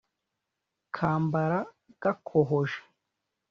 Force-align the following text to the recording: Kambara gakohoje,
Kambara 0.95 1.59
gakohoje, 2.01 2.79